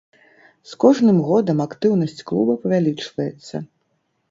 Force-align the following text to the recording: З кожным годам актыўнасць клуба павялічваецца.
З 0.71 0.79
кожным 0.83 1.19
годам 1.27 1.61
актыўнасць 1.67 2.25
клуба 2.33 2.57
павялічваецца. 2.65 3.65